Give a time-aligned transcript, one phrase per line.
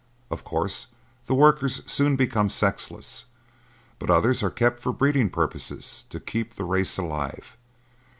[0.31, 0.87] Of course
[1.27, 3.25] the workers soon become sexless,
[3.99, 7.55] but others are kept for breeding purposes to keep the race alive.